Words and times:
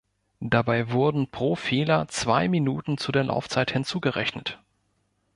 Dabei 0.39 0.89
wurden 0.91 1.27
pro 1.29 1.53
Fehler 1.53 2.07
zwei 2.07 2.47
Minuten 2.49 2.97
zu 2.97 3.11
der 3.11 3.25
Laufzeit 3.25 3.69
hinzugerechnet. 3.69 4.59